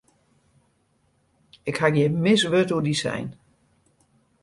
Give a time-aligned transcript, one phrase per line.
[1.69, 3.27] Ik haw gjin mis wurd oer dy sein.